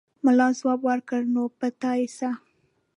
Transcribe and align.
ملا 0.25 0.47
ځواب 0.59 0.79
ورکړ: 0.89 1.21
نو 1.33 1.43
په 1.59 1.67
تا 1.81 1.91
يې 1.99 2.07
څه! 2.17 2.29